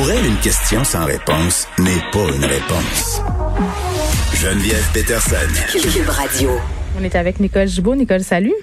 Pour 0.00 0.10
elle, 0.10 0.24
une 0.24 0.38
question 0.38 0.82
sans 0.82 1.04
réponse 1.04 1.68
n'est 1.78 2.00
pas 2.10 2.24
une 2.34 2.42
réponse. 2.46 3.20
Geneviève 4.32 4.88
Peterson. 4.94 5.46
Cube 5.70 6.08
Radio. 6.08 6.52
On 6.98 7.04
est 7.04 7.14
avec 7.14 7.38
Nicole 7.38 7.66
Gibault. 7.68 7.94
Nicole, 7.96 8.20
salut. 8.20 8.54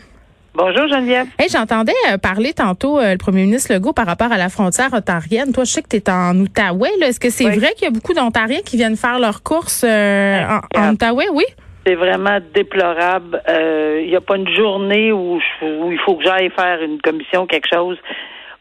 Bonjour 0.56 0.88
Geneviève. 0.88 1.28
Hey, 1.38 1.48
j'entendais 1.48 1.94
euh, 2.12 2.18
parler 2.18 2.54
tantôt 2.54 2.98
euh, 2.98 3.12
le 3.12 3.18
premier 3.20 3.44
ministre 3.44 3.72
Legault 3.72 3.94
par 3.94 4.08
rapport 4.08 4.32
à 4.32 4.38
la 4.40 4.50
frontière 4.50 4.90
ontarienne. 4.94 5.54
Toi, 5.54 5.64
je 5.66 5.74
sais 5.74 5.84
que 5.84 5.90
tu 5.90 5.98
es 5.98 6.10
en 6.10 6.36
Outaouais. 6.40 6.90
Est-ce 7.02 7.20
que 7.20 7.30
c'est 7.30 7.46
Oui. 7.46 7.60
vrai 7.60 7.74
qu'il 7.76 7.84
y 7.84 7.88
a 7.88 7.92
beaucoup 7.92 8.16
d'Ontariens 8.16 8.62
qui 8.66 8.76
viennent 8.78 8.98
faire 8.98 9.20
leurs 9.20 9.44
courses 9.44 9.84
euh, 9.88 10.42
en, 10.44 10.56
en 10.56 10.60
Regarde. 10.74 10.94
Outaouais? 10.96 11.30
Oui. 11.34 11.44
C'est 11.86 11.94
vraiment 11.94 12.40
déplorable. 12.56 13.44
Euh, 13.48 14.02
Il 14.04 14.10
n'y 14.10 14.16
a 14.16 14.22
pas 14.22 14.38
une 14.38 14.50
journée 14.58 15.12
où, 15.12 15.40
je- 15.40 15.66
où 15.84 15.92
il 15.92 16.00
faut 16.04 16.16
que 16.16 16.24
j'aille 16.24 16.50
faire 16.56 16.82
une 16.82 17.00
commission, 17.00 17.46
quelque 17.46 17.68
chose, 17.72 17.98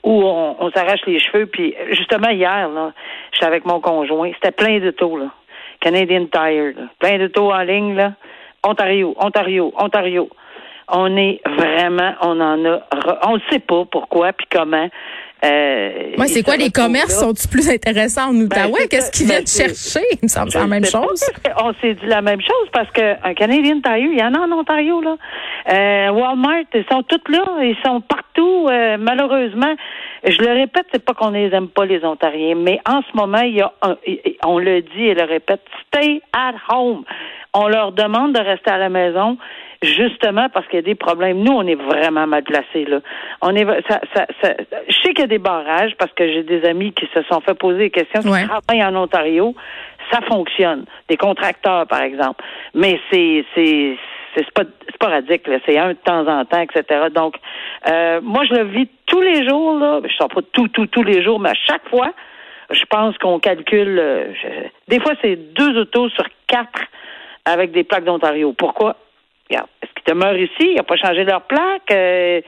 où 0.07 0.23
on, 0.25 0.71
s'arrache 0.71 1.05
les 1.07 1.19
cheveux. 1.19 1.47
Puis 1.47 1.75
justement 1.91 2.31
hier, 2.31 2.69
là, 2.69 2.93
j'étais 3.33 3.45
avec 3.45 3.67
mon 3.67 3.81
conjoint. 3.81 4.31
C'était 4.35 4.53
plein 4.53 4.79
de 4.79 4.91
taux, 4.93 5.19
là. 5.19 5.27
Canadian 5.81 6.27
Tire, 6.27 6.73
là. 6.77 6.85
plein 7.01 7.19
de 7.19 7.27
taux 7.27 7.53
en 7.53 7.63
ligne, 7.63 7.95
là. 7.97 8.13
Ontario, 8.65 9.15
Ontario, 9.19 9.73
Ontario. 9.77 10.31
On 10.89 11.17
est 11.17 11.41
vraiment, 11.45 12.15
on 12.23 12.41
en 12.41 12.65
a, 12.65 12.81
on 13.25 13.35
ne 13.35 13.41
sait 13.51 13.59
pas 13.59 13.85
pourquoi 13.91 14.33
puis 14.33 14.47
comment. 14.49 14.89
Euh, 15.45 16.13
Moi, 16.17 16.27
c'est 16.29 16.41
ils 16.41 16.45
quoi 16.45 16.57
les 16.57 16.71
commerces 16.71 17.21
sont-ils 17.21 17.49
plus 17.49 17.69
intéressants 17.69 18.31
en 18.31 18.35
Outaouais? 18.37 18.71
Ben, 18.73 18.75
c'est 18.81 18.89
Qu'est-ce 18.89 19.11
qu'ils 19.13 19.27
Ben, 19.27 19.35
viennent 19.35 19.47
c'est- 19.47 19.93
chercher? 19.93 20.07
Il 20.13 20.19
me 20.23 20.29
semble 20.29 20.47
que 20.47 20.53
c'est 20.53 20.59
la 20.59 20.67
même 20.67 20.85
chose. 20.85 21.25
parce 21.45 21.55
qu'on 21.55 21.73
s'est 21.81 21.95
dit 21.95 22.07
la 22.07 22.23
même 22.23 22.41
chose 22.41 22.69
parce 22.73 22.91
qu'un 22.91 23.35
Canadian 23.35 23.81
Tire, 23.83 23.97
il 24.13 24.19
y 24.19 24.23
en 24.23 24.33
a 24.35 24.39
en 24.39 24.53
Ontario, 24.53 25.01
là. 25.03 25.17
Euh, 25.71 26.11
Walmart, 26.13 26.65
ils 26.75 26.85
sont 26.91 27.03
tous 27.03 27.21
là, 27.31 27.45
ils 27.63 27.77
sont 27.85 28.01
partout. 28.01 28.23
euh, 28.69 28.97
malheureusement, 28.99 29.75
je 30.27 30.41
le 30.43 30.53
répète, 30.53 30.87
c'est 30.93 31.05
pas 31.05 31.15
qu'on 31.15 31.31
les 31.31 31.55
aime 31.55 31.69
pas, 31.69 31.85
les 31.85 32.05
Ontariens, 32.05 32.55
mais 32.57 32.81
en 32.89 33.01
ce 33.03 33.17
moment, 33.17 33.41
il 33.43 33.57
y 33.57 33.61
a 33.61 33.73
un- 33.83 33.97
on 34.45 34.59
le 34.59 34.83
dit 34.83 35.05
et 35.07 35.15
le 35.15 35.25
répète, 35.25 35.61
stay 35.87 36.21
at 36.33 36.55
home. 36.69 37.05
On 37.55 37.69
leur 37.69 37.93
demande 37.93 38.35
de 38.35 38.41
rester 38.41 38.71
à 38.71 38.79
la 38.79 38.89
maison. 38.89 39.39
Justement 39.83 40.49
parce 40.49 40.67
qu'il 40.69 40.77
y 40.77 40.79
a 40.79 40.83
des 40.83 40.95
problèmes. 40.95 41.39
Nous, 41.43 41.53
on 41.53 41.67
est 41.67 41.75
vraiment 41.75 42.27
mal 42.27 42.43
placés 42.43 42.87
là. 42.87 43.01
On 43.43 43.55
est, 43.55 43.67
ça, 43.89 44.01
ça, 44.15 44.27
ça- 44.43 44.55
je 44.89 44.95
sais 45.03 45.11
qu'il 45.13 45.21
y 45.21 45.25
a 45.25 45.27
des 45.27 45.39
barrages 45.39 45.95
parce 45.99 46.11
que 46.13 46.27
j'ai 46.27 46.43
des 46.43 46.65
amis 46.65 46.93
qui 46.93 47.07
se 47.15 47.23
sont 47.25 47.41
fait 47.43 47.53
poser 47.55 47.79
des 47.79 47.91
questions, 47.91 48.23
qui 48.23 48.29
Ouais. 48.29 48.47
travaillent 48.47 48.85
en 48.85 48.97
Ontario. 48.97 49.55
Ça 50.11 50.21
fonctionne. 50.23 50.87
Des 51.09 51.19
contracteurs, 51.19 51.87
par 51.87 52.01
exemple. 52.03 52.43
Mais 52.75 52.99
c'est, 53.13 53.45
c'est, 53.55 53.97
c'est 54.45 54.51
pas 54.53 54.65
sporadique, 54.95 55.47
là. 55.47 55.59
C'est 55.67 55.79
un 55.79 55.89
de 55.91 55.99
temps 56.05 56.27
en 56.27 56.45
temps, 56.45 56.61
etc. 56.61 57.07
Donc, 57.15 57.37
euh, 57.89 58.21
moi, 58.23 58.45
je 58.49 58.55
le 58.55 58.65
vis 58.65 58.89
tous 59.07 59.21
les 59.21 59.49
jours, 59.49 59.79
là. 59.79 60.01
Je 60.05 60.15
sors 60.15 60.29
pas 60.29 60.41
tout, 60.53 60.69
tout, 60.69 60.87
tous 60.87 61.03
les 61.03 61.23
jours, 61.23 61.39
mais 61.41 61.51
à 61.51 61.55
chaque 61.55 61.89
fois, 61.89 62.13
je 62.71 62.85
pense 62.91 63.17
qu'on 63.19 63.39
calcule. 63.39 63.99
euh, 63.99 64.33
je- 64.35 64.69
des 64.95 65.01
fois, 65.01 65.13
c'est 65.23 65.37
deux 65.37 65.79
autos 65.79 66.09
sur 66.11 66.25
quatre 66.49 66.83
avec 67.45 67.71
des 67.73 67.85
plaques 67.85 68.05
d'Ontario. 68.05 68.53
Pourquoi? 68.53 68.97
Regarde, 69.49 69.69
est-ce 69.83 69.93
qu'ils 69.95 70.13
demeurent 70.15 70.37
ici? 70.37 70.55
Ils 70.73 70.77
n'ont 70.77 70.83
pas 70.85 70.97
changé 70.97 71.25
leur 71.25 71.43
plaque? 71.43 71.91
Euh, 71.93 72.41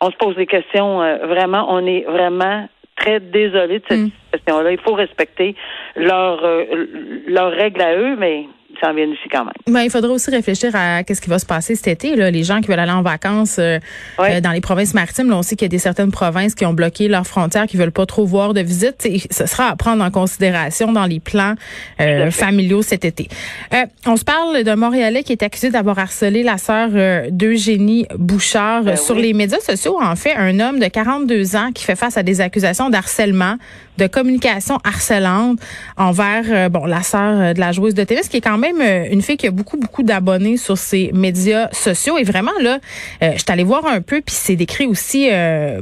on 0.00 0.10
se 0.10 0.16
pose 0.16 0.36
des 0.36 0.46
questions. 0.46 1.02
euh, 1.02 1.16
vraiment, 1.26 1.66
on 1.68 1.84
est 1.86 2.02
vraiment 2.06 2.68
très 2.96 3.18
désolé 3.20 3.80
de 3.80 3.84
cette 3.88 3.98
Mm. 4.00 4.10
situation-là. 4.32 4.70
Il 4.72 4.78
faut 4.80 4.94
respecter 4.94 5.54
leurs 5.96 7.50
règles 7.52 7.82
à 7.82 7.94
eux, 7.96 8.16
mais 8.16 8.46
s'en 8.80 8.92
viennent 8.94 9.12
ici 9.12 9.28
quand 9.30 9.44
même. 9.44 9.54
Ben, 9.66 9.82
il 9.82 9.90
faudra 9.90 10.10
aussi 10.12 10.30
réfléchir 10.30 10.70
à 10.74 11.02
qu'est-ce 11.04 11.20
qui 11.20 11.30
va 11.30 11.38
se 11.38 11.46
passer 11.46 11.74
cet 11.74 11.88
été. 11.88 12.16
Là. 12.16 12.30
Les 12.30 12.44
gens 12.44 12.60
qui 12.60 12.68
veulent 12.68 12.78
aller 12.78 12.92
en 12.92 13.02
vacances 13.02 13.56
euh, 13.58 13.78
Ouais. 14.18 14.36
euh, 14.36 14.40
dans 14.40 14.50
les 14.52 14.60
provinces 14.60 14.94
maritimes, 14.94 15.28
là, 15.30 15.36
on 15.36 15.42
sait 15.42 15.56
qu'il 15.56 15.64
y 15.66 15.66
a 15.66 15.68
des 15.70 15.78
certaines 15.78 16.10
provinces 16.12 16.54
qui 16.54 16.64
ont 16.66 16.72
bloqué 16.72 17.08
leurs 17.08 17.26
frontières, 17.26 17.66
qui 17.66 17.76
veulent 17.76 17.92
pas 17.92 18.06
trop 18.06 18.24
voir 18.24 18.54
de 18.54 18.60
visites. 18.60 19.06
Ce 19.30 19.46
sera 19.46 19.68
à 19.68 19.76
prendre 19.76 20.02
en 20.04 20.10
considération 20.10 20.92
dans 20.92 21.06
les 21.06 21.20
plans 21.20 21.54
euh, 22.00 22.30
familiaux 22.30 22.82
cet 22.82 23.04
été. 23.04 23.28
Euh, 23.74 23.84
on 24.06 24.16
se 24.16 24.24
parle 24.24 24.62
d'un 24.64 24.76
Montréalais 24.76 25.22
qui 25.22 25.32
est 25.32 25.42
accusé 25.42 25.70
d'avoir 25.70 25.98
harcelé 25.98 26.42
la 26.42 26.58
sœur 26.58 26.90
euh, 26.94 27.26
d'Eugénie 27.30 28.06
Bouchard 28.18 28.82
euh, 28.82 28.84
Ben 28.84 28.96
sur 28.96 29.16
oui. 29.16 29.22
les 29.22 29.32
médias 29.32 29.60
sociaux. 29.60 29.98
En 30.00 30.16
fait, 30.16 30.34
un 30.34 30.60
homme 30.60 30.78
de 30.78 30.86
42 30.86 31.56
ans 31.56 31.70
qui 31.74 31.84
fait 31.84 31.96
face 31.96 32.16
à 32.16 32.22
des 32.22 32.40
accusations 32.40 32.90
d'harcèlement, 32.90 33.56
de 33.98 34.06
communication 34.06 34.78
harcelante 34.84 35.58
envers 35.96 36.44
euh, 36.48 36.68
bon 36.68 36.84
la 36.84 37.02
sœur 37.02 37.40
euh, 37.40 37.52
de 37.52 37.60
la 37.60 37.72
joueuse 37.72 37.94
de 37.94 38.04
tennis, 38.04 38.28
qui 38.28 38.38
est 38.38 38.40
quand 38.40 38.58
même 38.58 38.80
euh, 38.80 39.06
une 39.10 39.22
fille 39.22 39.36
qui 39.36 39.46
a 39.46 39.50
beaucoup 39.50 39.76
beaucoup 39.76 40.02
d'abonnés 40.02 40.56
sur 40.56 40.78
ses 40.78 41.10
médias 41.12 41.68
sociaux. 41.72 42.18
Et 42.18 42.24
vraiment 42.24 42.52
là, 42.60 42.78
je 43.20 43.38
suis 43.38 43.44
allée 43.48 43.64
voir 43.64 43.86
un 43.86 44.00
peu, 44.00 44.20
puis 44.20 44.34
c'est 44.34 44.56
décrit 44.56 44.86
aussi 44.86 45.28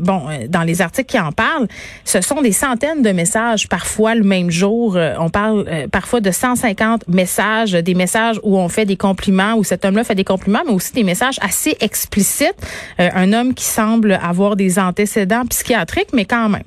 bon 0.01 0.23
dans 0.49 0.63
les 0.63 0.81
articles 0.81 1.09
qui 1.09 1.19
en 1.19 1.33
parlent. 1.33 1.69
Ce 2.05 2.21
sont 2.21 2.43
des 2.43 2.53
centaines 2.53 3.03
de 3.03 3.11
messages 3.11 3.69
parfois 3.69 4.15
le 4.15 4.23
même 4.23 4.51
jour. 4.51 4.99
On 5.19 5.31
parle 5.31 5.67
parfois 5.91 6.21
de 6.21 6.31
150 6.31 7.09
messages, 7.09 7.73
des 7.73 7.95
messages 7.95 8.41
où 8.43 8.59
on 8.59 8.69
fait 8.69 8.85
des 8.85 8.97
compliments, 8.97 9.55
où 9.55 9.65
cet 9.65 9.85
homme-là 9.85 10.05
fait 10.05 10.15
des 10.15 10.25
compliments, 10.25 10.63
mais 10.67 10.73
aussi 10.73 10.93
des 10.93 11.05
messages 11.05 11.39
assez 11.41 11.77
explicites. 11.81 12.57
Un 12.99 13.33
homme 13.33 13.55
qui 13.55 13.65
semble 13.65 14.19
avoir 14.23 14.57
des 14.57 14.79
antécédents 14.79 15.47
psychiatriques, 15.47 16.13
mais 16.13 16.25
quand 16.25 16.49
même. 16.49 16.65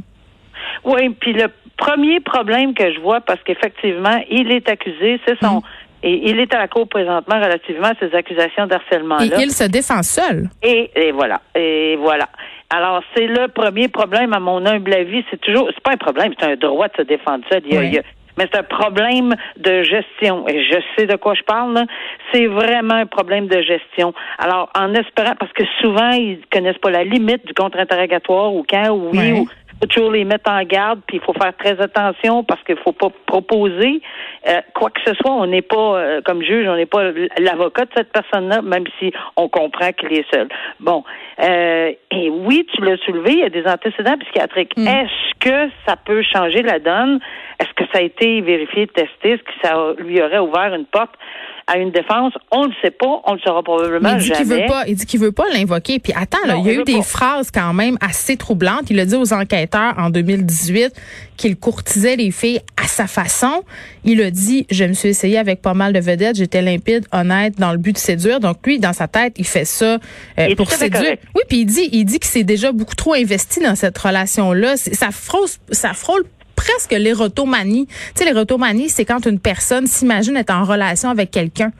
Oui, 0.84 1.10
puis 1.20 1.34
le 1.34 1.48
premier 1.78 2.20
problème 2.20 2.74
que 2.74 2.92
je 2.94 3.00
vois, 3.00 3.22
parce 3.22 3.42
qu'effectivement, 3.44 4.22
il 4.30 4.52
est 4.52 4.68
accusé, 4.70 5.20
c'est 5.28 5.38
son. 5.42 5.62
Et 6.04 6.30
il 6.30 6.40
est 6.40 6.54
à 6.54 6.60
la 6.60 6.68
cour 6.68 6.88
présentement 6.88 7.36
relativement 7.42 7.88
à 7.88 7.94
ces 8.00 8.14
accusations 8.16 8.66
Et 8.66 8.68
d'harcèlement-là. 8.68 9.38
il 9.40 9.50
se 9.52 9.64
défend 9.64 10.04
seul. 10.04 10.44
Et, 10.62 10.92
et 10.96 11.12
voilà. 11.12 11.42
Et 11.56 11.96
voilà. 12.00 12.28
Alors, 12.70 13.02
c'est 13.16 13.26
le 13.28 13.48
premier 13.48 13.88
problème, 13.88 14.32
à 14.34 14.40
mon 14.40 14.64
humble 14.66 14.94
avis. 14.94 15.24
C'est 15.32 15.42
toujours, 15.42 15.70
c'est 15.74 15.82
pas 15.84 15.94
un 15.94 15.98
problème, 15.98 16.34
c'est 16.40 16.46
un 16.46 16.56
droit 16.56 16.88
de 16.88 16.94
se 16.98 17.02
défendre 17.02 17.44
seul. 17.52 17.62
Il 17.66 17.74
y 17.74 17.78
a- 17.78 17.80
Oui. 17.80 17.88
il 17.88 17.94
y 17.96 17.98
a- 18.00 18.04
mais 18.38 18.48
c'est 18.52 18.60
un 18.60 18.64
problème 18.64 19.34
de 19.58 19.82
gestion. 19.82 20.48
Et 20.48 20.64
je 20.64 20.78
sais 20.96 21.08
de 21.08 21.16
quoi 21.16 21.34
je 21.34 21.42
parle. 21.42 21.84
C'est 22.32 22.46
vraiment 22.46 22.94
un 22.94 23.08
problème 23.08 23.48
de 23.48 23.60
gestion. 23.64 24.14
Alors, 24.38 24.70
en 24.78 24.94
espérant, 24.94 25.34
parce 25.40 25.52
que 25.54 25.64
souvent, 25.82 26.12
ils 26.12 26.40
connaissent 26.52 26.78
pas 26.78 26.92
la 26.92 27.04
limite 27.04 27.48
du 27.48 27.54
contre-interrogatoire 27.56 28.54
ou 28.54 28.64
quand, 28.70 28.90
ou 28.92 29.10
oui, 29.12 29.18
Ouais. 29.18 29.32
ou 29.40 29.48
faut 29.80 29.88
toujours 29.88 30.12
les 30.12 30.24
mettre 30.24 30.50
en 30.50 30.64
garde, 30.64 31.02
puis 31.08 31.18
il 31.18 31.24
faut 31.24 31.34
faire 31.34 31.56
très 31.56 31.80
attention 31.82 32.44
parce 32.44 32.62
qu'il 32.64 32.78
faut 32.78 32.94
pas 32.94 33.10
proposer 33.26 34.02
euh, 34.48 34.62
quoi 34.74 34.90
que 34.90 35.00
ce 35.06 35.14
soit. 35.16 35.32
On 35.32 35.48
n'est 35.48 35.62
pas, 35.62 35.98
euh, 35.98 36.22
comme 36.26 36.42
juge, 36.42 36.68
on 36.68 36.76
n'est 36.76 36.86
pas 36.86 37.12
l'avocat 37.38 37.86
de 37.86 37.92
cette 37.96 38.12
personne-là, 38.12 38.62
même 38.62 38.86
si 39.00 39.12
on 39.36 39.50
comprend 39.50 39.92
qu'il 39.92 40.14
est 40.14 40.26
seul. 40.34 40.48
Bon, 40.80 41.04
euh, 41.44 41.92
et 42.12 42.30
oui, 42.30 42.66
tu 42.74 42.82
l'as 42.82 42.98
soulevé, 42.98 43.34
il 43.34 43.40
y 43.40 43.44
a 43.44 43.50
des 43.50 43.66
antécédents 43.68 44.18
psychiatriques. 44.18 44.74
Mm. 44.78 44.88
Est-ce 44.88 45.40
que 45.40 45.72
ça 45.86 45.96
peut 45.96 46.24
changer 46.24 46.64
la 46.64 46.80
donne? 46.80 47.20
Est-ce 47.60 47.74
que 47.74 47.84
ça 47.92 48.00
a 48.00 48.02
été 48.02 48.42
vérifié, 48.42 48.88
testé? 48.88 49.32
Est-ce 49.32 49.44
que 49.44 49.54
ça 49.64 49.94
lui 50.00 50.22
aurait 50.22 50.40
ouvert 50.40 50.74
une 50.74 50.86
porte? 50.86 51.14
À 51.68 51.78
une 51.78 51.92
défense? 51.92 52.34
On 52.52 52.64
ne 52.64 52.68
le 52.70 52.74
sait 52.82 52.92
pas, 52.92 53.22
on 53.26 53.34
le 53.34 53.40
saura 53.40 53.62
probablement 53.62 54.10
il 54.14 54.18
dit 54.20 54.32
qu'il 54.32 54.48
jamais. 54.48 54.62
veut 54.62 54.68
pas, 54.68 54.88
il 54.88 54.96
dit 54.96 55.06
qu'il 55.06 55.20
veut 55.20 55.32
pas 55.32 55.44
l'invoquer. 55.54 56.00
Puis 56.00 56.14
attends, 56.16 56.38
là, 56.46 56.56
Non, 56.56 56.62
il 56.62 56.68
y 56.68 56.70
a 56.70 56.74
il 56.74 56.80
eu 56.80 56.84
des 56.84 56.96
pas. 56.98 57.02
phrases 57.04 57.52
quand 57.52 57.74
même 57.74 57.98
assez 58.02 58.38
troublantes. 58.38 58.90
Il 58.90 59.00
a 59.00 59.06
dit 59.06 59.16
aux 59.16 59.34
enquêteurs 59.34 59.94
en 59.98 60.10
2018 60.10 60.94
qu'il 61.36 61.56
courtisait 61.58 62.16
les 62.16 62.32
filles 62.32 62.62
à 62.82 62.88
sa 62.88 63.06
façon. 63.06 63.64
Il 64.04 64.22
a 64.22 64.32
dit, 64.32 64.66
je 64.72 64.86
me 64.86 64.94
suis 64.94 65.10
essayé 65.10 65.38
avec 65.38 65.62
pas 65.62 65.74
mal 65.74 65.94
de 65.94 66.00
vedettes, 66.00 66.38
j'étais 66.38 66.62
limpide, 66.62 67.06
honnête, 67.12 67.60
dans 67.60 67.72
le 67.72 67.78
but 67.78 67.94
de 67.94 67.98
séduire. 67.98 68.40
Donc 68.40 68.58
lui, 68.66 68.80
dans 68.80 68.94
sa 68.94 69.08
tête, 69.08 69.34
il 69.38 69.46
fait 69.46 69.66
ça 69.66 69.98
euh, 70.40 70.48
Il 70.50 70.56
pour 70.56 70.72
séduire. 70.72 71.02
correct. 71.02 71.24
Oui, 71.36 71.42
puis 71.48 71.60
il 71.60 71.66
dit, 71.66 71.90
il 71.92 72.06
dit 72.06 72.20
qu'il 72.20 72.30
s'est 72.30 72.44
déjà 72.44 72.72
beaucoup 72.72 72.96
trop 72.96 73.14
investi 73.14 73.60
dans 73.60 73.76
cette 73.76 73.98
relation-là. 73.98 74.78
Ça 74.78 75.12
frôle, 75.12 75.48
ça 75.72 75.94
frôle 75.94 76.24
presque 76.68 76.92
l'érotomanie. 76.92 77.88
Tu 77.88 77.96
sais, 78.16 78.26
l'érotomanie, 78.26 78.90
c'est 78.90 79.06
quand 79.06 79.26
une 79.26 79.40
personne 79.40 79.88
s'imagine 79.88 80.36
être 80.38 80.54
en 80.54 80.64
relation 80.64 81.10
avec 81.10 81.32
quelqu'un. 81.32 81.72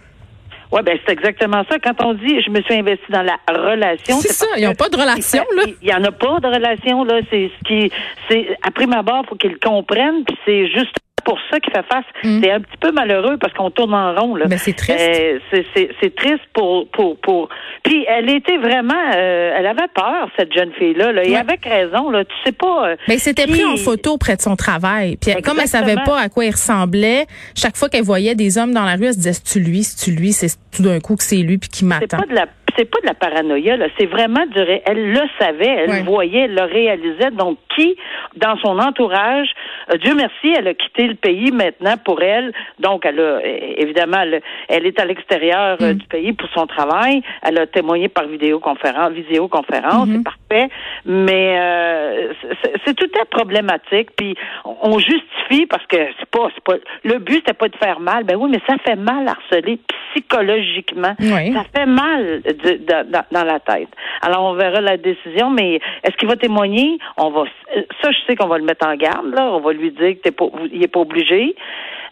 Oui, 0.72 0.82
ben 0.84 0.98
c'est 1.06 1.14
exactement 1.14 1.64
ça. 1.70 1.80
Quand 1.80 1.94
on 2.04 2.14
dit 2.14 2.42
je 2.46 2.50
me 2.50 2.62
suis 2.62 2.74
investi 2.74 3.06
dans 3.10 3.22
la 3.22 3.38
relation, 3.48 4.20
C'est 4.20 4.34
ça, 4.34 4.46
ils 4.58 4.66
n'ont 4.66 4.76
pas 4.76 4.90
de 4.90 4.98
relation, 4.98 5.44
là. 5.56 5.64
Il 5.82 5.88
n'y 5.88 5.94
en 5.94 6.04
a 6.04 6.12
pas 6.12 6.40
de 6.42 6.48
relation, 6.48 7.06
là. 7.06 7.22
C'est 7.30 7.50
ce 7.58 7.68
qui 7.68 7.92
c'est 8.30 8.50
après 8.64 8.86
ma 8.86 9.02
barre, 9.02 9.24
faut 9.30 9.36
qu'ils 9.36 9.58
comprennent, 9.60 10.26
puis 10.26 10.38
c'est 10.46 10.68
juste 10.68 10.98
pour 11.28 11.38
ça 11.52 11.60
qu'il 11.60 11.74
fait 11.74 11.86
face. 11.92 12.06
Mm. 12.24 12.40
C'est 12.42 12.52
un 12.52 12.62
petit 12.62 12.78
peu 12.80 12.92
malheureux 12.92 13.36
parce 13.38 13.54
qu'on 13.54 13.70
tourne 13.70 13.94
en 13.94 14.16
rond. 14.16 14.36
Là. 14.36 14.46
Ben, 14.48 14.58
c'est 14.58 14.74
triste. 14.74 14.98
Euh, 15.00 15.40
c'est- 15.52 15.66
c'est 15.76 15.90
c'est 16.02 16.16
triste 16.16 16.44
pour 16.54 16.88
pour 16.92 17.18
pour. 17.20 17.50
Puis 17.84 18.06
elle 18.08 18.30
était 18.30 18.58
vraiment, 18.58 18.94
euh, 19.16 19.54
elle 19.58 19.66
avait 19.68 19.88
peur 19.94 20.30
cette 20.38 20.54
jeune 20.54 20.72
fille 20.74 20.94
là, 20.94 21.12
là 21.12 21.24
et 21.26 21.32
Ouais. 21.32 21.36
avec 21.38 21.66
raison 21.66 22.10
là. 22.10 22.24
Tu 22.24 22.36
sais 22.46 22.52
pas. 22.54 22.90
euh, 22.92 22.96
Mais 23.10 23.18
qui- 23.18 23.34
pris 23.34 23.66
en 23.66 23.76
photo 23.78 24.18
près 24.18 24.36
de 24.38 24.42
son 24.42 24.56
travail. 24.56 25.18
Puis 25.18 25.34
comme 25.42 25.60
elle 25.60 25.68
savait 25.68 25.96
pas 26.06 26.20
à 26.20 26.30
quoi 26.30 26.46
il 26.46 26.52
ressemblait, 26.52 27.26
chaque 27.56 27.76
fois 27.76 27.90
qu'elle 27.90 28.04
voyait 28.04 28.36
des 28.36 28.58
hommes 28.58 28.74
dans 28.74 28.86
la 28.86 28.94
rue, 28.96 29.06
elle 29.08 29.14
se 29.14 29.18
disait 29.18 29.34
c'est-tu 29.34 29.60
lui, 29.60 29.84
c'est-tu 29.84 30.12
lui, 30.18 30.32
c'est 30.32 30.48
tout 30.76 30.82
d'un 30.84 31.00
coup 31.00 31.16
que 31.18 31.24
c'est 31.24 31.36
lui 31.38 31.58
puis 31.58 31.70
qui 31.70 31.80
C'est 31.80 31.86
m'attend. 31.86 32.18
pas 32.18 32.26
de 32.26 32.34
la 32.36 32.46
c'est 32.78 32.86
pas 32.86 33.00
de 33.02 33.08
la 33.08 33.16
paranoïa 33.16 33.76
là, 33.76 33.88
c'est 33.98 34.06
vraiment 34.06 34.46
du 34.54 34.60
ré- 34.60 34.84
elle 34.86 35.12
le 35.12 35.22
savait, 35.40 35.66
elle 35.68 35.90
Ouais. 35.90 36.00
le 36.02 36.06
voyait, 36.06 36.42
elle 36.42 36.54
le 36.54 36.62
réalisait. 36.64 37.32
Donc 37.32 37.58
qui 37.76 37.96
dans 38.36 38.56
son 38.58 38.78
entourage, 38.78 39.48
Dieu 39.96 40.14
merci, 40.16 40.54
elle 40.58 40.68
a 40.68 40.74
quitté 40.74 41.08
le 41.08 41.16
pays 41.16 41.52
maintenant 41.52 41.96
pour 42.04 42.22
elle. 42.22 42.52
Donc 42.80 43.06
elle 43.06 43.20
a 43.20 43.24
euh, 43.24 43.40
évidemment 43.78 44.18
elle, 44.22 44.42
elle 44.68 44.86
est 44.86 45.00
à 45.00 45.06
l'extérieur 45.06 45.78
euh, 45.82 45.94
Mm. 45.94 45.98
du 45.98 46.06
pays 46.08 46.34
pour 46.34 46.50
son 46.50 46.68
travail. 46.68 47.22
Elle 47.44 47.58
a 47.60 47.68
témoigné 47.68 48.10
par 48.10 48.28
vidéoconférence, 48.28 49.12
visioconférence, 49.14 50.08
Mm-hmm. 50.10 50.24
Mais 51.06 51.58
euh, 51.60 52.34
c'est- 52.86 52.94
tout 52.94 53.06
est 53.20 53.30
problématique. 53.30 54.10
Puis 54.16 54.36
on 54.66 54.98
justifie 55.00 55.66
parce 55.68 55.86
que 55.88 55.98
c'est 56.20 56.30
pas 56.30 56.48
c'est 56.56 56.64
pas 56.64 56.76
le 57.04 57.20
but 57.20 57.36
c'était 57.36 57.54
pas 57.54 57.68
de 57.70 57.76
faire 57.78 58.00
mal. 58.00 58.24
Ben 58.24 58.36
oui, 58.38 58.50
mais 58.52 58.60
ça 58.68 58.78
fait 58.86 58.96
mal 58.96 59.28
harceler 59.28 59.80
psychologiquement. 60.14 61.16
Oui. 61.20 61.54
Ça 61.54 61.64
fait 61.76 61.86
mal 61.86 62.42
de- 62.44 62.52
de- 62.52 63.12
dans, 63.12 63.24
dans 63.32 63.44
la 63.44 63.60
tête. 63.60 63.90
Alors, 64.22 64.44
on 64.46 64.54
verra 64.54 64.82
la 64.82 64.98
décision, 64.98 65.50
mais 65.50 65.76
est-ce 66.04 66.16
qu'il 66.18 66.28
va 66.28 66.36
témoigner? 66.36 66.98
On 67.18 67.30
va, 67.30 67.44
ça, 68.02 68.12
je 68.12 68.18
sais 68.28 68.36
qu'on 68.36 68.48
va 68.48 68.58
le 68.58 68.64
mettre 68.64 68.88
en 68.88 68.96
garde, 68.96 69.34
là. 69.36 69.52
On 69.52 69.60
va 69.60 69.74
lui 69.74 69.92
dire 69.92 70.14
que 70.16 70.22
t'es 70.22 70.32
pas, 70.32 70.46
il 70.72 70.84
est 70.84 70.88
pas 70.88 71.00
obligé. 71.02 71.56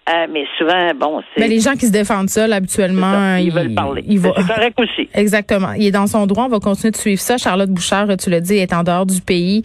Euh, 0.08 0.28
mais 0.32 0.44
souvent, 0.60 0.92
bon, 1.00 1.22
c'est. 1.34 1.42
Mais 1.42 1.48
les 1.48 1.60
gens 1.60 1.74
qui 1.74 1.88
se 1.88 1.92
défendent 1.92 2.30
ça, 2.30 2.46
là, 2.48 2.58
habituellement, 2.58 3.12
ça, 3.12 3.40
ils 3.40 3.52
veulent 3.52 3.74
parler. 3.74 4.04
ils 4.08 4.20
vont- 4.20 4.34
C'est 4.38 4.46
correct 4.48 4.80
aussi. 4.80 5.10
Exactement. 5.16 5.72
Il 5.74 5.84
est 5.86 5.92
dans 5.92 6.06
son 6.06 6.28
droit. 6.28 6.44
On 6.46 6.50
va 6.50 6.60
continuer 6.60 6.92
de 6.92 6.98
suivre 6.98 7.20
ça. 7.20 7.38
Charlotte 7.40 7.72
Bouchard, 7.72 8.08
tu 8.18 8.30
l'as 8.30 8.40
dit, 8.40 8.56
est 8.58 8.72
en 8.72 8.84
dehors 8.84 9.08
du 9.08 9.20
pays. 9.22 9.64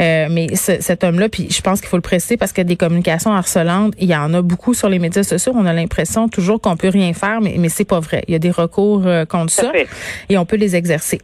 Euh, 0.00 0.28
mais 0.30 0.54
ce- 0.56 0.80
cet 0.80 1.04
homme-là, 1.04 1.28
puis 1.28 1.48
je 1.50 1.60
pense 1.60 1.80
qu'il 1.80 1.90
faut 1.90 1.98
le 1.98 2.02
préciser 2.02 2.38
parce 2.38 2.52
que 2.54 2.62
des 2.62 2.76
communications 2.76 3.32
harcelantes, 3.34 3.92
il 3.98 4.08
y 4.08 4.16
en 4.16 4.32
a 4.32 4.40
beaucoup 4.40 4.72
sur 4.72 4.88
les 4.88 4.98
médias 4.98 5.24
sociaux. 5.24 5.52
On 5.54 5.66
a 5.66 5.74
l'impression 5.74 6.26
toujours 6.28 6.58
qu'on 6.60 6.76
peut 6.78 6.88
rien 6.88 7.12
faire, 7.12 7.42
mais, 7.42 7.56
mais 7.58 7.68
c'est 7.68 7.84
pas 7.84 8.00
vrai. 8.00 8.22
Il 8.28 8.32
y 8.32 8.34
a 8.34 8.38
des 8.38 8.50
recours 8.50 9.02
euh, 9.06 9.26
contre 9.26 9.52
ça 9.52 9.70
fait. 9.72 9.88
et 10.30 10.38
on 10.38 10.46
peut 10.46 10.56
les 10.56 10.74
exercer. 10.74 11.18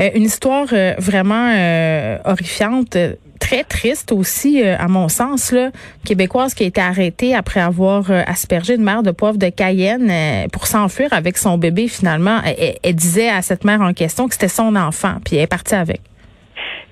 Euh, 0.00 0.08
une 0.14 0.22
histoire 0.24 0.68
euh, 0.72 0.94
vraiment 0.98 1.52
euh, 1.54 2.16
horrifiante. 2.24 2.96
Très 3.40 3.64
triste 3.64 4.12
aussi, 4.12 4.62
euh, 4.62 4.76
à 4.78 4.88
mon 4.88 5.08
sens, 5.08 5.52
là, 5.52 5.70
québécoise 6.04 6.54
qui 6.54 6.64
a 6.64 6.66
été 6.66 6.80
arrêtée 6.80 7.34
après 7.34 7.60
avoir 7.60 8.10
euh, 8.10 8.22
aspergé 8.26 8.74
une 8.74 8.82
mère 8.84 9.02
de 9.02 9.10
poivre 9.10 9.38
de 9.38 9.48
Cayenne 9.50 10.10
euh, 10.10 10.48
pour 10.52 10.66
s'enfuir 10.66 11.08
avec 11.12 11.36
son 11.36 11.58
bébé. 11.58 11.88
Finalement, 11.88 12.38
elle, 12.44 12.54
elle- 12.58 12.74
elle 12.82 12.94
disait 12.94 13.28
à 13.28 13.42
cette 13.42 13.64
mère 13.64 13.80
en 13.80 13.92
question 13.92 14.26
que 14.28 14.34
c'était 14.34 14.48
son 14.48 14.74
enfant, 14.76 15.16
puis 15.24 15.36
elle 15.36 15.42
est 15.42 15.46
partie 15.46 15.74
avec. 15.74 16.00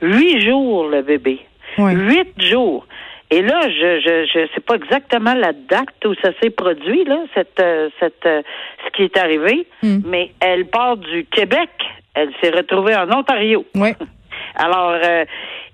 Huit 0.02 0.41
jours, 0.41 0.87
le 0.88 1.02
bébé. 1.02 1.41
Huit 1.79 2.32
jours. 2.41 2.87
Et 3.31 3.43
là, 3.43 3.62
je 3.69 4.00
je 4.05 4.26
je 4.32 4.47
sais 4.55 4.61
pas 4.61 4.75
exactement 4.76 5.35
la 5.35 5.52
date 5.52 5.88
où 6.05 6.14
ça 6.23 6.31
s'est 6.40 6.50
produit 6.50 7.05
là, 7.05 7.19
cette 7.35 7.61
cette 7.99 8.23
ce 8.23 8.90
qui 8.94 9.02
est 9.05 9.17
arrivé, 9.17 9.67
Hmm. 9.82 10.00
mais 10.05 10.31
elle 10.40 10.67
part 10.67 10.97
du 10.99 11.25
Québec, 11.25 11.70
elle 12.14 12.29
s'est 12.40 12.50
retrouvée 12.50 12.94
en 12.94 13.11
Ontario. 13.11 13.64
Oui. 13.75 13.90
Alors, 14.56 14.93
euh, 15.02 15.25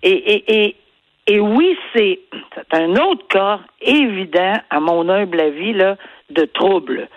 et, 0.03 0.67
et, 0.67 0.77
et, 1.27 1.41
oui, 1.41 1.77
c'est 1.95 2.21
un 2.73 2.97
autre 2.97 3.27
cas 3.29 3.61
évident, 3.81 4.55
à 4.71 4.81
mon 4.81 5.09
humble 5.09 5.41
avis, 5.41 5.73
là, 5.73 5.97
de 6.31 6.45
troubles 6.45 7.09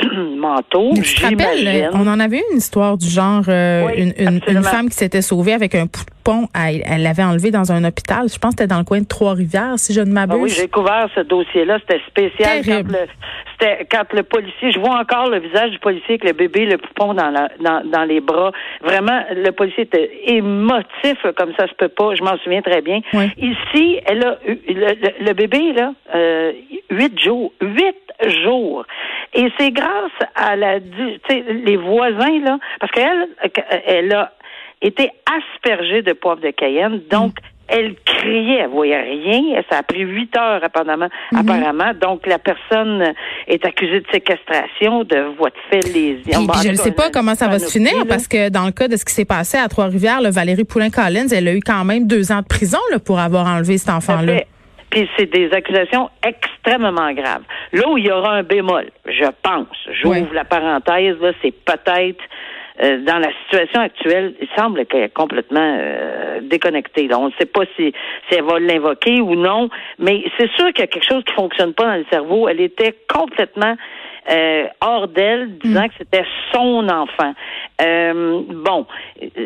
mentaux, 0.36 0.90
Mais 0.94 1.02
tu 1.02 1.14
te 1.14 1.22
rappelles, 1.22 1.58
j'imagine. 1.58 1.88
on 1.94 2.06
en 2.08 2.18
avait 2.20 2.42
une 2.50 2.58
histoire 2.58 2.96
du 2.98 3.06
genre, 3.08 3.44
euh, 3.48 3.86
Oui, 3.86 3.92
une, 3.96 4.12
une, 4.18 4.28
une 4.28 4.36
absolument. 4.38 4.62
femme 4.64 4.88
qui 4.88 4.96
s'était 4.96 5.22
sauvée 5.22 5.52
avec 5.52 5.74
un 5.76 5.86
poupon, 5.86 6.48
elle 6.54 6.82
elle 6.84 7.02
l'avait 7.04 7.22
enlevé 7.22 7.50
dans 7.52 7.70
un 7.70 7.84
hôpital. 7.84 8.28
Je 8.28 8.38
pense 8.38 8.54
que 8.54 8.62
c'était 8.62 8.66
dans 8.66 8.78
le 8.78 8.84
coin 8.84 9.00
de 9.00 9.06
Trois-Rivières, 9.06 9.74
si 9.78 9.92
je 9.92 10.00
ne 10.00 10.06
Ah 10.16 10.24
oui, 10.28 10.38
m'abuse. 10.38 10.56
j'ai 10.56 10.68
couvert 10.68 11.08
ce 11.14 11.20
dossier-là. 11.20 11.78
C'était 11.80 12.00
spécial. 12.08 12.58
Quand 12.58 12.62
Terrible. 12.64 12.92
le, 12.92 13.06
c'était 13.52 13.86
quand 13.90 14.12
le 14.12 14.22
policier, 14.24 14.72
je 14.72 14.80
vois 14.80 14.98
encore 14.98 15.28
le 15.30 15.38
visage 15.38 15.70
du 15.70 15.78
policier 15.78 16.14
avec 16.14 16.24
le 16.24 16.32
bébé, 16.32 16.66
le 16.66 16.78
poupon 16.78 17.14
dans, 17.14 17.30
la, 17.30 17.48
dans, 17.60 17.88
dans 17.88 18.04
les 18.04 18.20
bras. 18.20 18.50
Vraiment, 18.82 19.22
le 19.32 19.50
policier 19.52 19.84
était 19.84 20.10
émotif 20.26 21.18
comme 21.36 21.52
ça 21.56 21.68
se 21.68 21.74
peut 21.74 21.88
pas. 21.88 22.14
Je 22.16 22.22
m'en 22.24 22.36
souviens 22.38 22.62
très 22.62 22.82
bien. 22.82 23.00
Oui. 23.12 23.26
Ici, 23.38 24.00
elle 24.06 24.24
a 24.24 24.38
le- 24.48 25.24
le 25.24 25.32
bébé 25.34 25.72
là, 25.72 25.92
euh, 26.14 26.52
huit 26.90 27.18
jours, 27.22 27.52
huit 27.60 27.94
jours. 28.44 28.84
Et 29.34 29.48
c'est 29.58 29.70
grâce 29.70 30.12
à 30.34 30.56
la, 30.56 30.80
du- 30.80 31.18
tu 31.28 31.34
sais, 31.36 31.44
les 31.64 31.76
voisins 31.76 32.40
là, 32.44 32.58
parce 32.80 32.92
qu'elle, 32.92 33.28
elle 33.86 34.12
a 34.12 34.32
été 34.82 35.10
aspergée 35.26 36.02
de 36.02 36.12
poivre 36.12 36.40
de 36.40 36.50
Cayenne, 36.50 37.00
donc. 37.10 37.32
Elle 37.66 37.94
criait, 38.04 38.58
elle 38.64 38.68
voyait 38.68 39.00
rien. 39.00 39.62
Ça 39.70 39.78
a 39.78 39.82
pris 39.82 40.00
huit 40.02 40.36
heures 40.36 40.62
apparemment. 40.62 41.08
apparemment. 41.34 41.92
Donc 41.98 42.26
la 42.26 42.38
personne 42.38 43.14
est 43.48 43.64
accusée 43.64 44.00
de 44.00 44.06
séquestration, 44.12 45.02
de 45.04 45.34
voie 45.38 45.48
de 45.48 45.54
fait 45.70 45.80
lésion. 45.90 46.46
Puis, 46.46 46.60
je 46.62 46.68
ne 46.68 46.74
sais 46.74 46.92
pas 46.92 47.08
comment 47.10 47.34
ça 47.34 47.48
va 47.48 47.58
se 47.58 47.70
finir 47.72 48.04
parce 48.06 48.28
que 48.28 48.50
dans 48.50 48.66
le 48.66 48.70
cas 48.72 48.86
de 48.86 48.96
ce 48.96 49.04
qui 49.06 49.14
s'est 49.14 49.24
passé 49.24 49.56
à 49.56 49.66
Trois-Rivières, 49.68 50.20
Valérie 50.30 50.64
Poulin-Collins, 50.64 51.28
elle 51.34 51.48
a 51.48 51.54
eu 51.54 51.60
quand 51.64 51.86
même 51.86 52.06
deux 52.06 52.32
ans 52.32 52.42
de 52.42 52.46
prison 52.46 52.76
là, 52.92 52.98
pour 52.98 53.18
avoir 53.18 53.46
enlevé 53.46 53.78
cet 53.78 53.88
enfant-là. 53.88 54.42
Puis 54.94 55.08
c'est 55.18 55.26
des 55.26 55.52
accusations 55.52 56.08
extrêmement 56.26 57.12
graves. 57.12 57.42
Là 57.72 57.88
où 57.88 57.98
il 57.98 58.06
y 58.06 58.10
aura 58.12 58.32
un 58.34 58.42
bémol, 58.42 58.86
je 59.06 59.26
pense, 59.42 59.66
j'ouvre 59.90 60.32
la 60.32 60.44
parenthèse, 60.44 61.18
là, 61.20 61.32
c'est 61.42 61.52
peut-être 61.64 62.22
euh, 62.82 62.98
dans 63.04 63.18
la 63.18 63.28
situation 63.44 63.80
actuelle, 63.82 64.34
il 64.40 64.48
semble 64.56 64.84
qu'elle 64.86 65.04
est 65.04 65.14
complètement 65.14 65.76
euh, 65.80 66.40
déconnectée. 66.42 67.06
là. 67.06 67.18
On 67.20 67.26
ne 67.28 67.32
sait 67.38 67.46
pas 67.46 67.62
si, 67.76 67.92
si 68.28 68.34
elle 68.36 68.42
va 68.44 68.58
l'invoquer 68.58 69.20
ou 69.20 69.36
non, 69.36 69.68
mais 70.00 70.24
c'est 70.38 70.50
sûr 70.52 70.66
qu'il 70.72 70.80
y 70.80 70.82
a 70.82 70.86
quelque 70.88 71.06
chose 71.08 71.22
qui 71.24 71.32
fonctionne 71.34 71.72
pas 71.72 71.84
dans 71.84 71.96
le 71.96 72.06
cerveau. 72.10 72.48
Elle 72.48 72.60
était 72.60 72.96
complètement 73.08 73.76
euh, 74.30 74.66
hors 74.80 75.06
d'elle, 75.06 75.58
disant 75.58 75.86
que 75.86 75.94
c'était 75.98 76.24
son 76.52 76.88
enfant. 76.88 77.34
Euh, 77.80 78.40
bon, 78.48 78.86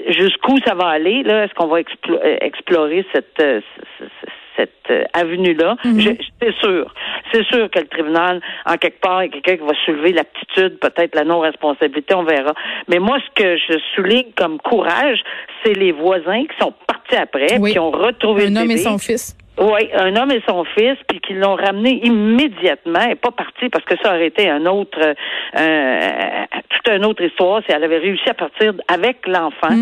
jusqu'où 0.08 0.56
ça 0.64 0.74
va 0.74 0.86
aller 0.88 1.22
là 1.22 1.44
Est-ce 1.44 1.54
qu'on 1.54 1.66
va 1.66 1.80
explo- 1.80 2.20
euh, 2.24 2.36
explorer 2.40 3.04
cette 3.12 3.40
euh, 3.42 3.60
c- 3.60 4.04
c- 4.06 4.28
cette 4.58 4.90
euh, 4.90 5.04
avenue-là 5.14 5.76
je- 5.84 6.10
C'est 6.42 6.54
sûr, 6.58 6.92
c'est 7.32 7.44
sûr 7.44 7.70
que 7.70 7.78
le 7.78 7.86
tribunal, 7.86 8.40
en 8.66 8.76
quelque 8.76 9.00
part, 9.00 9.22
il 9.22 9.26
y 9.26 9.28
a 9.28 9.40
quelqu'un 9.40 9.56
qui 9.64 9.68
va 9.72 9.78
soulever 9.84 10.12
l'aptitude, 10.12 10.78
peut-être 10.80 11.14
la 11.14 11.24
non-responsabilité, 11.24 12.14
on 12.14 12.24
verra. 12.24 12.52
Mais 12.88 12.98
moi, 12.98 13.18
ce 13.26 13.42
que 13.42 13.56
je 13.56 13.78
souligne 13.94 14.32
comme 14.36 14.58
courage, 14.58 15.20
c'est 15.62 15.74
les 15.74 15.92
voisins 15.92 16.42
qui 16.42 16.56
sont 16.60 16.74
partis 16.86 17.16
après, 17.16 17.58
Oui. 17.60 17.72
qui 17.72 17.78
ont 17.78 17.90
retrouvé 17.90 18.46
Un 18.46 18.50
le 18.50 18.60
homme 18.60 18.70
et 18.70 18.76
son 18.78 18.98
fils. 18.98 19.36
Oui, 19.60 19.88
un 19.94 20.14
homme 20.14 20.30
et 20.30 20.40
son 20.48 20.64
fils, 20.64 20.96
puis 21.08 21.20
qu'ils 21.20 21.40
l'ont 21.40 21.56
ramené 21.56 22.00
immédiatement, 22.06 23.08
et 23.10 23.16
pas 23.16 23.32
parti 23.32 23.68
parce 23.68 23.84
que 23.84 23.94
ça 24.02 24.10
aurait 24.14 24.28
été 24.28 24.48
un 24.48 24.64
autre, 24.66 24.98
euh, 25.00 25.14
euh, 25.58 26.44
toute 26.70 26.88
une 26.94 27.04
autre 27.04 27.22
histoire 27.24 27.60
si 27.66 27.72
elle 27.72 27.82
avait 27.82 27.98
réussi 27.98 28.28
à 28.28 28.34
partir 28.34 28.72
avec 28.86 29.26
l'enfant. 29.26 29.74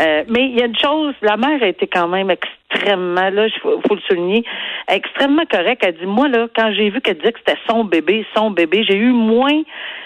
Euh, 0.00 0.24
mais 0.28 0.46
il 0.46 0.58
y 0.58 0.62
a 0.62 0.66
une 0.66 0.78
chose, 0.78 1.14
la 1.22 1.36
mère 1.36 1.62
a 1.62 1.66
été 1.68 1.86
quand 1.86 2.08
même 2.08 2.30
extrêmement, 2.30 2.56
là, 2.86 3.46
il 3.46 3.60
faut, 3.60 3.80
faut 3.86 3.94
le 3.94 4.00
souligner, 4.02 4.44
extrêmement 4.88 5.44
correcte. 5.50 5.82
Elle 5.86 5.96
dit, 5.98 6.06
moi, 6.06 6.28
là, 6.28 6.46
quand 6.54 6.72
j'ai 6.74 6.90
vu 6.90 7.00
qu'elle 7.00 7.18
disait 7.18 7.32
que 7.32 7.38
c'était 7.44 7.58
son 7.68 7.84
bébé, 7.84 8.24
son 8.34 8.50
bébé, 8.50 8.84
j'ai 8.88 8.96
eu 8.96 9.12
moins, 9.12 9.62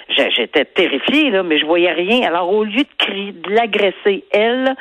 j'étais 0.08 0.64
terrifiée, 0.64 1.30
là, 1.30 1.42
mais 1.42 1.58
je 1.58 1.66
voyais 1.66 1.92
rien. 1.92 2.26
Alors, 2.26 2.52
au 2.52 2.64
lieu 2.64 2.82
de 2.82 2.88
crier, 2.98 3.32
de 3.32 3.50
l'agresser, 3.50 4.24
elle, 4.32 4.74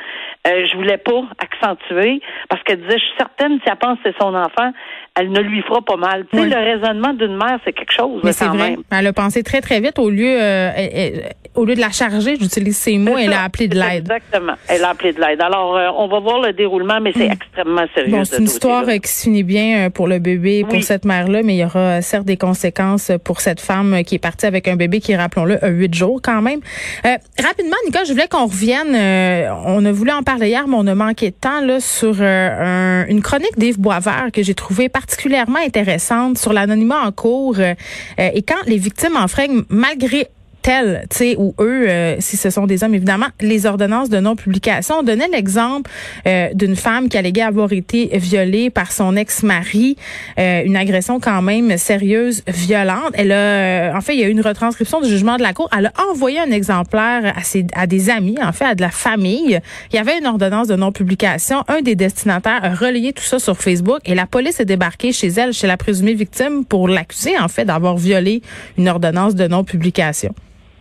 euh, 0.48 0.66
je 0.70 0.76
voulais 0.76 0.98
pas 0.98 1.24
accentuer, 1.40 2.22
parce 2.50 2.62
qu'elle 2.64 2.82
disait, 2.82 2.98
je 3.00 3.04
suis 3.04 3.18
certaine, 3.18 3.60
si 3.64 3.70
elle 3.70 3.76
pense 3.78 3.98
que 4.04 4.10
c'est 4.12 4.18
son 4.22 4.34
enfant, 4.36 4.72
elle 5.20 5.32
ne 5.32 5.40
lui 5.42 5.62
fera 5.62 5.82
pas 5.82 5.96
mal. 5.98 6.26
Tu 6.32 6.38
sais, 6.38 6.44
Oui. 6.44 6.50
le 6.50 6.58
raisonnement 6.58 7.14
d'une 7.14 7.36
mère, 7.38 7.60
c'est 7.64 7.74
quelque 7.74 7.94
chose, 7.94 8.22
Mais 8.24 8.32
là, 8.32 8.36
quand 8.40 8.56
vrai. 8.56 8.70
même. 8.72 8.84
Elle 8.92 9.08
a 9.08 9.14
pensé 9.14 9.44
très, 9.44 9.62
très 9.62 9.80
vite. 9.80 10.00
Au 10.00 10.10
lieu, 10.10 10.26
euh, 10.42 10.72
elle- 10.76 11.32
au 11.56 11.66
lieu 11.66 11.76
de 11.76 11.80
la 11.82 11.92
charger, 11.92 12.36
j'utilise 12.40 12.76
ces 12.78 12.98
mots, 12.98 13.16
elle 13.18 13.32
a 13.32 13.44
appelé 13.44 13.68
de 13.68 13.76
l'aide. 13.76 14.10
Exactement. 14.12 14.54
Elle 14.68 14.84
a 14.84 14.90
appelé 14.90 15.14
de 15.14 15.22
l'aide. 15.22 15.40
Alors, 15.40 15.78
euh, 15.78 15.90
on 15.96 16.08
va 16.08 16.20
voir 16.20 16.42
le 16.42 16.52
déroulement, 16.52 17.00
mais 17.00 17.12
c'est 17.16 17.28
extrêmement 17.28 17.73
Bon, 18.12 18.24
ce 18.26 18.32
c'est 18.32 18.38
une 18.40 18.46
histoire 18.46 18.84
euh, 18.88 18.98
qui 18.98 19.12
se 19.12 19.24
finit 19.24 19.44
bien 19.44 19.86
euh, 19.86 19.90
pour 19.90 20.08
le 20.08 20.20
bébé 20.20 20.60
et 20.60 20.64
pour 20.64 20.84
cette 20.84 21.06
mère-là, 21.06 21.42
mais 21.44 21.56
il 21.56 21.60
y 21.60 21.66
aura 21.66 21.80
euh, 21.80 22.02
certes 22.02 22.26
des 22.26 22.38
conséquences 22.38 23.12
pour 23.24 23.42
cette 23.42 23.60
femme 23.60 24.04
qui 24.06 24.16
est 24.16 24.20
partie 24.20 24.46
avec 24.46 24.68
un 24.68 24.76
bébé 24.76 25.00
qui, 25.00 25.16
rappelons-le, 25.16 25.64
a 25.64 25.68
huit 25.70 25.94
jours 25.94 26.20
quand 26.24 26.42
même. 26.42 26.60
Euh, 27.06 27.16
rapidement, 27.42 27.76
Nicole, 27.86 28.06
je 28.06 28.12
voulais 28.14 28.28
qu'on 28.28 28.46
revienne. 28.46 28.94
euh, 28.96 29.50
on 29.66 29.84
a 29.86 29.92
voulu 29.92 30.12
en 30.12 30.24
parler 30.24 30.48
hier, 30.50 30.68
mais 30.68 30.76
on 30.78 30.88
a 30.88 30.96
manqué 30.96 31.32
de 31.32 31.36
temps 31.36 31.62
là 31.62 31.80
sur 31.80 32.16
euh, 32.20 33.04
un- 33.04 33.08
une 33.08 33.22
chronique 33.22 33.58
d'Yves 33.58 33.80
Boisvert 33.80 34.30
que 34.34 34.44
j'ai 34.44 34.54
trouvée 34.54 34.90
particulièrement 34.90 35.60
intéressante 35.66 36.38
sur 36.38 36.54
l'anonymat 36.54 37.02
en 37.06 37.12
cours 37.12 37.58
et 37.60 38.42
quand 38.44 38.62
les 38.68 38.78
victimes 38.78 39.18
enfreignent 39.18 39.64
malgré 39.70 40.28
tel, 40.64 41.06
tu 41.10 41.18
sais, 41.18 41.36
ou 41.38 41.54
eux, 41.60 41.90
euh, 41.90 42.16
si 42.20 42.38
ce 42.38 42.50
sont 42.50 42.66
des 42.66 42.84
hommes, 42.84 42.96
évidemment, 42.96 43.28
les 43.42 43.66
ordonnances 43.66 44.10
de 44.10 44.18
non-publication. 44.18 44.96
On 45.00 45.04
donnait 45.04 45.28
l'exemple 45.28 45.92
euh, 46.26 46.48
d'une 46.54 46.76
femme 46.76 47.10
qui 47.10 47.18
alléguait 47.18 47.42
avoir 47.42 47.72
été 47.74 48.10
violée 48.18 48.70
par 48.70 48.92
son 48.92 49.16
ex-mari, 49.16 49.98
euh, 50.40 50.64
une 50.66 50.78
agression 50.78 51.20
quand 51.20 51.42
même 51.42 51.78
sérieuse, 51.78 52.44
violente. 52.48 53.12
Elle 53.14 53.34
a, 53.34 53.94
en 53.96 54.02
fait, 54.02 54.16
il 54.16 54.22
y 54.22 54.24
a 54.24 54.28
eu 54.28 54.32
une 54.32 54.42
retranscription 54.42 55.02
du 55.02 55.10
jugement 55.10 55.36
de 55.36 55.44
la 55.44 55.54
cour. 55.54 55.70
Elle 55.78 55.88
a 55.88 55.94
envoyé 56.10 56.40
un 56.40 56.52
exemplaire 56.52 57.34
à, 57.36 57.44
ses, 57.44 57.68
à 57.74 57.86
des 57.86 58.10
amis, 58.10 58.38
en 58.42 58.54
fait, 58.54 58.66
à 58.66 58.76
de 58.76 58.82
la 58.82 58.90
famille. 58.90 59.60
Il 59.92 59.96
y 59.96 60.00
avait 60.00 60.18
une 60.18 60.28
ordonnance 60.28 60.68
de 60.68 60.76
non-publication. 60.76 61.64
Un 61.68 61.82
des 61.82 61.96
destinataires 61.96 62.64
a 62.64 62.74
relayé 62.74 63.12
tout 63.12 63.24
ça 63.24 63.38
sur 63.38 63.58
Facebook 63.58 64.00
et 64.06 64.16
la 64.16 64.26
police 64.26 64.62
est 64.62 64.66
débarquée 64.66 65.12
chez 65.12 65.28
elle, 65.28 65.52
chez 65.52 65.68
la 65.68 65.76
présumée 65.76 66.14
victime, 66.14 66.64
pour 66.64 66.88
l'accuser, 66.88 67.38
en 67.38 67.50
fait, 67.50 67.66
d'avoir 67.66 67.98
violé 67.98 68.42
une 68.78 68.88
ordonnance 68.88 69.36
de 69.36 69.46
non-publication. 69.48 70.34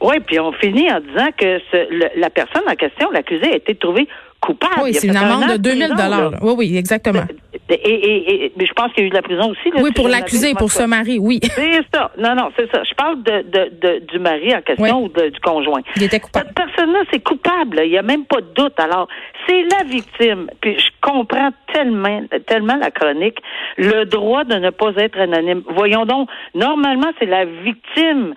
Oui, 0.02 0.20
puis 0.26 0.40
on 0.40 0.52
finit 0.52 0.90
en 0.90 1.00
disant 1.00 1.28
que 1.36 1.58
ce, 1.70 2.18
la 2.18 2.30
personne 2.30 2.62
en 2.68 2.74
question, 2.74 3.10
l'accusé, 3.12 3.52
a 3.52 3.56
été 3.56 3.74
trouvé 3.74 4.08
coupable. 4.40 4.82
Oui, 4.82 4.94
c'est 4.94 5.06
une 5.06 5.16
amende 5.16 5.52
de 5.52 5.56
2000 5.56 5.88
dollars. 5.90 6.32
Oui, 6.42 6.54
oui, 6.56 6.76
exactement. 6.76 7.22
Et, 7.68 7.74
et, 7.74 8.44
et, 8.44 8.52
mais 8.56 8.66
je 8.66 8.72
pense 8.72 8.92
qu'il 8.92 9.02
y 9.02 9.04
a 9.04 9.06
eu 9.06 9.10
de 9.10 9.14
la 9.14 9.22
prison 9.22 9.50
aussi. 9.50 9.70
Là, 9.70 9.80
oui, 9.82 9.92
pour 9.92 10.08
l'accuser, 10.08 10.52
pour 10.54 10.70
ce 10.70 10.82
mari, 10.82 11.18
oui. 11.18 11.40
C'est 11.42 11.80
ça. 11.94 12.10
Non, 12.18 12.34
non, 12.34 12.50
c'est 12.56 12.70
ça. 12.70 12.82
Je 12.82 12.94
parle 12.94 13.22
de, 13.22 13.42
de, 13.42 13.70
de, 13.80 14.06
du 14.06 14.18
mari 14.18 14.54
en 14.54 14.60
question 14.62 15.04
ou 15.04 15.08
de, 15.08 15.28
du 15.28 15.40
conjoint. 15.40 15.80
Il 15.96 16.02
était 16.02 16.20
coupable. 16.20 16.46
Cette 16.48 16.56
personne-là, 16.56 17.00
c'est 17.10 17.22
coupable. 17.22 17.80
Il 17.84 17.90
n'y 17.90 17.98
a 17.98 18.02
même 18.02 18.24
pas 18.26 18.40
de 18.40 18.52
doute. 18.54 18.78
Alors, 18.78 19.08
c'est 19.48 19.62
la 19.70 19.84
victime. 19.84 20.48
Puis 20.60 20.78
je 20.78 20.90
comprends 21.00 21.50
tellement, 21.72 22.22
tellement 22.46 22.76
la 22.76 22.90
chronique. 22.90 23.38
Le 23.78 24.04
droit 24.04 24.44
de 24.44 24.56
ne 24.56 24.70
pas 24.70 24.92
être 24.96 25.18
anonyme. 25.18 25.62
Voyons 25.74 26.04
donc, 26.04 26.28
normalement, 26.54 27.10
c'est 27.18 27.26
la 27.26 27.44
victime 27.44 28.34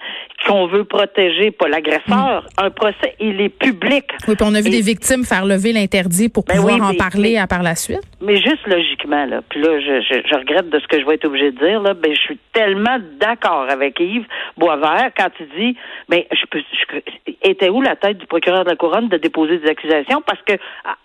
qu'on 0.48 0.67
veut 0.67 0.84
protéger, 0.84 1.51
pas 1.51 1.67
l'agresseur. 1.67 2.44
Mm. 2.44 2.65
Un 2.65 2.70
procès, 2.70 3.15
il 3.20 3.41
est 3.41 3.50
public. 3.50 4.05
Oui, 4.27 4.36
puis 4.36 4.46
on 4.48 4.53
a 4.53 4.62
vu 4.62 4.70
des 4.70 4.82
victimes 4.82 5.24
faire 5.24 5.46
lever 5.46 5.74
l'interdit 5.74 6.29
pour 6.29 6.44
ben 6.46 6.55
pouvoir 6.55 6.82
en 6.82 6.94
parler 6.94 7.38
à 7.38 7.48
par 7.48 7.63
la 7.63 7.75
suite. 7.75 8.01
Mais 8.22 8.38
juste 8.38 8.65
logiquement, 8.67 9.15
là, 9.24 9.42
puis 9.50 9.62
là, 9.62 9.80
je, 9.80 10.02
je, 10.02 10.22
je, 10.28 10.36
regrette 10.36 10.70
de 10.70 10.80
ce 10.80 10.88
que 10.88 11.00
je 11.00 11.06
vais 11.06 11.16
être 11.16 11.26
obligé 11.26 11.52
de 11.52 11.58
dire, 11.58 11.82
là, 11.82 11.94
ben, 11.94 12.14
je 12.14 12.20
suis 12.20 12.40
tellement 12.54 12.98
d'accord 13.20 13.68
avec 13.70 14.00
Yves 14.00 14.28
Boisvert 14.58 15.12
quand 15.18 15.30
il 15.40 15.48
dit, 15.58 15.78
ben, 16.10 16.24
je 16.32 16.46
peux, 16.50 16.60
je, 16.60 17.32
était 17.44 17.70
où 17.70 17.82
la 17.82 17.96
tête 17.96 18.18
du 18.18 18.26
procureur 18.26 18.64
de 18.64 18.70
la 18.70 18.76
Couronne 18.76 19.08
de 19.08 19.18
déposer 19.18 19.60
des 19.60 19.70
accusations? 19.70 20.22
Parce 20.22 20.42
que 20.42 20.54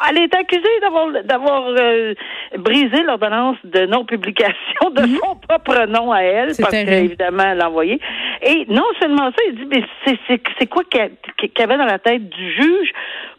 elle 0.08 0.18
est 0.18 0.34
accusée 0.34 0.80
d'avoir, 0.80 1.10
d'avoir 1.24 1.68
euh, 1.68 2.14
brisé 2.58 3.02
l'ordonnance 3.04 3.56
de 3.64 3.86
non-publication 3.86 4.90
de 4.92 5.02
mm-hmm. 5.02 5.18
son 5.18 5.36
propre 5.36 5.86
nom 5.86 6.12
à 6.12 6.22
elle 6.22 6.52
parce 6.58 6.70
qu'évidemment, 6.70 7.44
elle 7.44 7.58
l'a 7.58 7.68
envoyé. 7.68 8.00
Et 8.42 8.66
non 8.68 8.86
seulement 9.00 9.30
ça, 9.30 9.42
il 9.48 9.54
dit, 9.56 9.66
mais 9.70 9.84
c'est, 10.04 10.18
c'est, 10.28 10.40
c'est 10.58 10.66
quoi 10.66 10.82
qu'il 10.84 11.10
y 11.58 11.62
avait 11.62 11.76
dans 11.76 11.84
la 11.84 11.98
tête 11.98 12.28
du 12.28 12.52
juge 12.52 12.92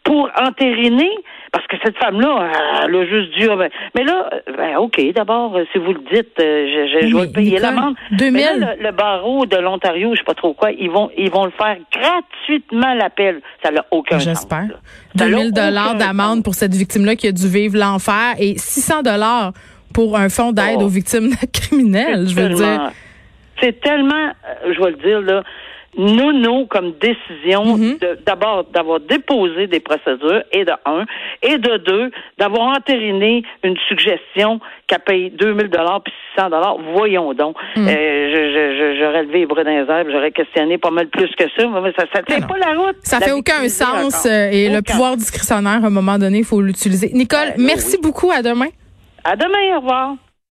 pour 0.04 0.30
entériner? 0.40 1.10
Parce 1.52 1.66
que 1.66 1.76
cette 1.84 1.98
femme-là, 1.98 2.50
elle 2.84 2.96
a 2.96 3.04
juste. 3.04 3.38
Ben, 3.46 3.68
mais 3.94 4.04
là, 4.04 4.30
ben, 4.62 4.76
OK, 4.76 5.00
d'abord, 5.12 5.58
si 5.72 5.78
vous 5.78 5.92
le 5.92 6.02
dites, 6.14 6.38
euh, 6.38 6.86
je, 6.86 7.08
je, 7.08 7.16
vais 7.16 7.26
payer 7.26 7.58
l'amende. 7.58 7.96
Mais 8.12 8.56
là, 8.56 8.76
le, 8.78 8.92
barreau 8.92 9.44
de 9.44 9.56
l'Ontario, 9.56 10.12
je 10.14 10.18
sais 10.18 10.24
pas 10.24 10.34
trop 10.34 10.54
quoi, 10.54 10.70
ils 10.70 10.88
vont 10.88 11.10
ils 11.18 11.32
vont 11.32 11.46
le 11.46 11.50
faire 11.50 11.76
gratuitement 11.90 12.94
l'appel. 12.94 13.40
Ça 13.60 13.72
n'a 13.72 13.84
aucun 13.90 14.20
sens. 14.20 14.28
J'espère. 14.28 14.68
2000 15.16 15.52
dollars 15.52 15.96
d'amende 15.96 16.44
pour 16.44 16.54
cette 16.54 16.76
victime-là 16.76 17.16
qui 17.16 17.26
a 17.26 17.32
dû 17.32 17.48
vivre 17.48 17.76
l'enfer 17.76 18.36
et 18.38 18.56
600 18.56 19.02
dollars 19.02 19.52
pour 19.92 20.16
un 20.16 20.28
fonds 20.28 20.52
d'aide 20.52 20.76
oh. 20.78 20.84
aux 20.84 20.88
victimes 20.88 21.30
criminelles, 21.52 22.28
je 22.28 22.34
veux 22.36 22.50
dire. 22.50 22.92
C'est 23.60 23.80
tellement, 23.80 24.28
euh, 24.28 24.72
je 24.72 24.80
vais 24.80 24.90
le 24.92 24.96
dire, 24.98 25.20
là, 25.22 25.42
nous, 25.96 26.66
comme 26.66 26.92
décision 26.92 27.76
mhm. 27.76 27.98
d'abord 28.24 28.64
d'avoir 28.72 29.00
déposé 29.00 29.66
des 29.66 29.80
procédures 29.80 30.42
et 30.52 30.64
de 30.64 30.72
un 30.86 31.04
et 31.42 31.58
de 31.58 31.76
deux 31.78 32.10
d'avoir 32.38 32.76
entériné 32.76 33.42
une 33.62 33.76
suggestion 33.88 34.58
qu'à 34.86 34.98
payer 34.98 35.30
2000 35.30 35.68
dollars 35.68 36.02
puis 36.02 36.12
600 36.34 36.50
dollars 36.50 36.76
voyons 36.94 37.34
donc. 37.34 37.56
Mhm. 37.76 37.88
euh, 37.88 38.96
j'aurais 38.98 39.24
levé 39.24 39.40
les 39.40 39.46
bras 39.46 39.64
dans 39.64 40.04
j'aurais 40.10 40.32
questionné 40.32 40.78
pas 40.78 40.90
mal 40.90 41.08
plus 41.08 41.28
que 41.36 41.44
ça 41.56 41.66
mais 41.66 41.92
ça 41.92 42.04
ça 42.12 42.22
tient 42.22 42.40
pas 42.40 42.58
la 42.58 42.74
route. 42.74 42.96
Ça 43.02 43.20
fait 43.20 43.32
aucun 43.32 43.68
sens 43.68 44.26
euh, 44.26 44.50
et 44.50 44.70
le 44.70 44.80
pouvoir 44.82 45.16
discrétionnaire 45.16 45.84
à 45.84 45.86
un 45.86 45.90
moment 45.90 46.18
donné 46.18 46.38
il 46.38 46.44
faut 46.44 46.62
l'utiliser. 46.62 47.10
Nicole 47.12 47.52
ben, 47.56 47.64
merci 47.66 47.98
beaucoup. 47.98 48.30
À 48.30 48.40
demain. 48.40 48.68
À 49.24 49.36
demain 49.36 49.76
au 49.76 49.80
revoir 49.80 50.16